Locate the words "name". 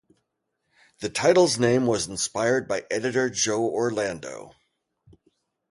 1.59-1.85